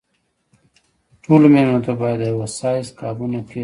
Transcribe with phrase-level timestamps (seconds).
[1.23, 3.59] ټولو مېلمنو ته باید د یوه سایز قابونه کېښودل شي.